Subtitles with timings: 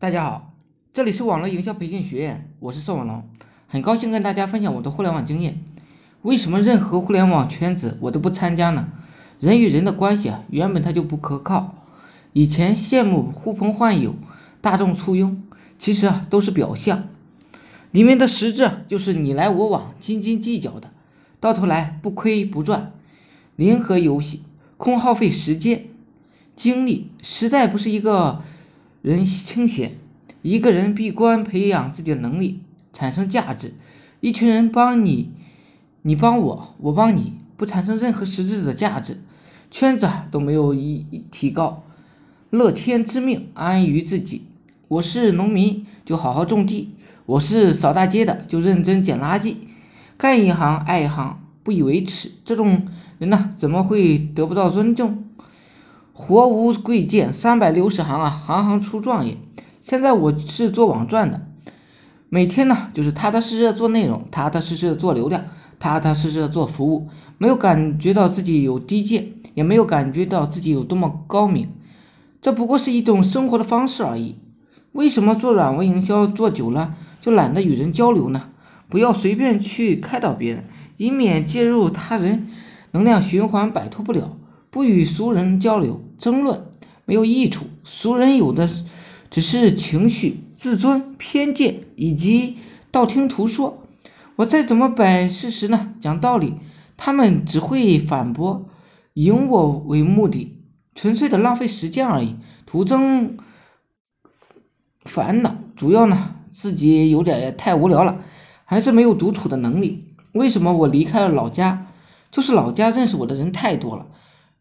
[0.00, 0.54] 大家好，
[0.94, 3.22] 这里是网络营销培训学院，我是宋文龙，
[3.66, 5.62] 很高兴跟大家分享我的互联网经验。
[6.22, 8.88] 为什么任何互联网圈子我都不参加呢？
[9.40, 11.74] 人与人的关系啊，原本它就不可靠。
[12.32, 14.14] 以前羡慕呼朋唤友、
[14.62, 15.42] 大众簇拥，
[15.78, 17.08] 其实啊都是表象，
[17.90, 20.88] 里面的实质就是你来我往、斤斤计较的，
[21.40, 22.94] 到头来不亏不赚，
[23.54, 24.44] 零和游戏，
[24.78, 25.88] 空耗费时间、
[26.56, 28.40] 精力，实在不是一个。
[29.02, 29.96] 人清闲，
[30.42, 32.60] 一个人闭关培养自己的能力，
[32.92, 33.70] 产生价值；
[34.20, 35.30] 一群人帮你，
[36.02, 39.18] 你帮我，我帮你，不产生任何实质的价值，
[39.70, 41.82] 圈子都没有一提高。
[42.50, 44.42] 乐天知命，安于自己。
[44.88, 46.88] 我是农民，就好好种地；
[47.24, 49.54] 我是扫大街的，就认真捡垃圾。
[50.18, 52.32] 干一行爱一行，不以为耻。
[52.44, 52.86] 这种
[53.18, 55.24] 人呢，怎么会得不到尊重？
[56.20, 59.38] 活无贵贱，三百六十行啊，行行出状元。
[59.80, 61.46] 现在我是做网赚的，
[62.28, 65.44] 每天呢就是踏踏实实的做内容，踏踏实实的做流量，
[65.80, 71.70] 踏踏实实的做服务，没有感觉到自己有低贱，也没有感觉到自己有多么高明，
[72.42, 74.36] 这不过是一种生活的方式而已。
[74.92, 78.50] 为什么做软文营销做久了就懒得与人交流呢？
[78.90, 80.68] 不要随便去开导别人，
[80.98, 82.48] 以免介入他人
[82.92, 84.36] 能量循环，摆脱不了。
[84.70, 86.00] 不与俗人交流。
[86.20, 86.66] 争论
[87.04, 88.68] 没有益处，俗人有的
[89.30, 92.58] 只是情绪、自尊、偏见以及
[92.92, 93.82] 道听途说。
[94.36, 95.94] 我再怎么摆事实呢？
[96.00, 96.54] 讲道理，
[96.96, 98.68] 他们只会反驳，
[99.12, 100.56] 以我为目的，
[100.94, 103.36] 纯粹的浪费时间而已，徒增
[105.04, 105.56] 烦恼。
[105.76, 108.22] 主要呢，自己有点太无聊了，
[108.64, 110.14] 还是没有独处的能力。
[110.32, 111.88] 为什么我离开了老家？
[112.30, 114.06] 就是老家认识我的人太多了。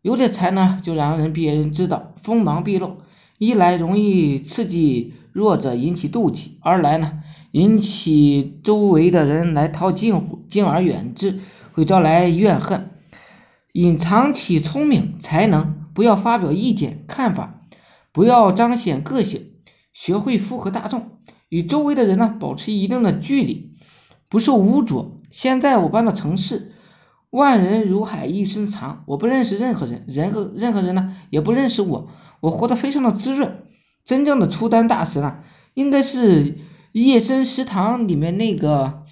[0.02, 2.98] 有点才呢，就让人别人知道，锋芒毕露。
[3.38, 7.20] 一来容易刺激弱者，引起妒忌；二来呢，
[7.52, 11.40] 引起周围的人来套近乎，敬而远之，
[11.74, 12.92] 会招来怨恨。
[13.74, 17.62] 隐藏起聪明才能，不要发表意见看法，
[18.12, 19.52] 不要彰显个性，
[19.94, 21.20] 学会符合大众，
[21.50, 23.74] 与周围的人呢保持一定的距离，
[24.30, 25.22] 不受污浊。
[25.30, 26.74] 现在我搬到城市。
[27.32, 29.04] 万人如海，一身藏。
[29.08, 32.10] 我不认识任何人，人和任何人呢也不认识我。
[32.42, 33.66] 我活得非常的滋润。
[34.04, 35.40] 真正的出单大师呢，
[35.74, 36.58] 应该是
[36.94, 39.04] 夜深食堂里面那个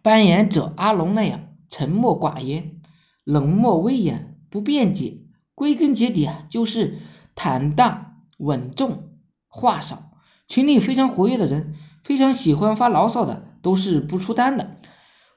[0.00, 2.80] 扮演者阿龙那样，沉默寡言，
[3.24, 5.20] 冷漠威严，不辩解。
[5.54, 6.98] 归根结底啊，就是
[7.34, 9.10] 坦荡稳重，
[9.46, 10.10] 话少。
[10.48, 14.78] 群里非常活跃的人，非常喜欢发牢骚的，都是不出单的。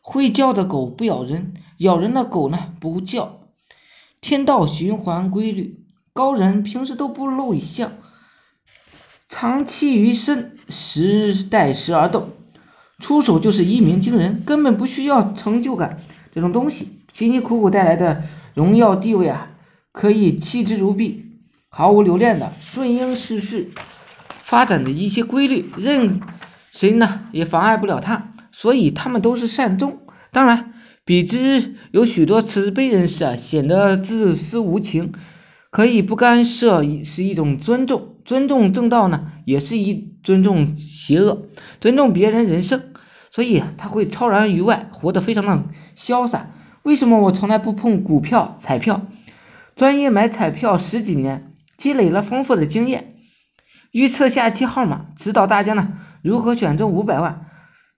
[0.10, 3.42] 会叫的狗不咬人，咬人的狗呢不叫。
[4.22, 7.92] 天道循环规律，高人平时都不露一相，
[9.28, 12.30] 藏气于身，时待时而动，
[13.00, 16.00] 出手就是一鸣惊人，根本不需要成就感
[16.34, 18.24] 这种东西，辛辛苦苦带来的
[18.54, 19.50] 荣耀地位啊，
[19.92, 21.26] 可以弃之如敝。
[21.68, 23.72] 毫无留恋的顺应世事
[24.42, 26.22] 发展的一些规律，任
[26.72, 28.34] 谁呢也妨碍不了他。
[28.60, 30.00] 所以他们都是善终，
[30.32, 30.74] 当然，
[31.06, 35.14] 比之有许多慈悲人士啊，显得自私无情，
[35.70, 41.46] 可以不干涉是一种尊重，尊重正道呢，也是一尊重邪恶，
[41.80, 42.82] 尊重别人人生，
[43.30, 45.64] 所以他会超然于外，活得非常的
[45.96, 46.50] 潇洒。
[46.82, 49.06] 为什么我从来不碰股票、彩票？
[49.76, 53.18] 专业买彩票十几年，积累了丰富的经验，
[53.92, 57.44] 预测下期号码，指导大家呢如何选中五百万。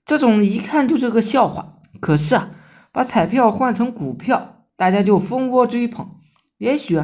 [0.09, 2.49] 这种一看就是个笑话，可是啊，
[2.91, 6.09] 把彩票换成股票，大家就蜂窝追捧。
[6.57, 6.99] 也许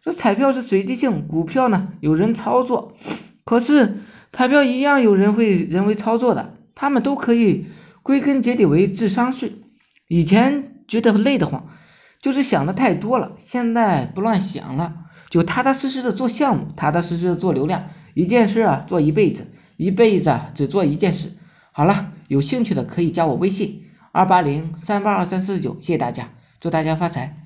[0.00, 2.94] 这彩票是随机性，股票呢有人操作，
[3.44, 3.96] 可是
[4.32, 7.66] 彩票一样有人会人为操作的，他们都可以
[8.04, 9.54] 归根结底为智商税。
[10.06, 11.66] 以前觉得累得慌，
[12.22, 14.94] 就是想的太多了，现在不乱想了，
[15.28, 21.32] 就踏踏实实的做项目，踏踏实实的做流量，一件事啊做一辈子，一辈子只做一件事。
[21.76, 22.12] 好了。
[22.28, 27.43] 有兴趣的可以加我微信二八零三八二三四九，谢谢大家，祝大家发财。